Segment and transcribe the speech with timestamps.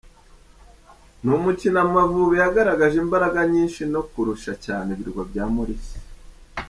[1.21, 5.95] Ni umukino Amavubi yagaragaje imbaraga nyinshi no kurusha cyane Ibirwa bya Maurice.